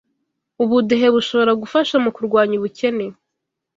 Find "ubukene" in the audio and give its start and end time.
2.59-3.05